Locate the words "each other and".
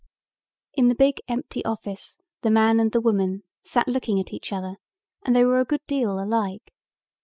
4.33-5.35